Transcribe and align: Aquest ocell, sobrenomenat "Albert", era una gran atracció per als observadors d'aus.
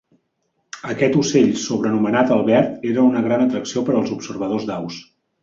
Aquest 0.93 1.17
ocell, 1.23 1.51
sobrenomenat 1.63 2.33
"Albert", 2.37 2.81
era 2.93 3.05
una 3.11 3.23
gran 3.27 3.45
atracció 3.45 3.85
per 3.91 3.97
als 4.01 4.17
observadors 4.19 4.69
d'aus. 4.73 4.99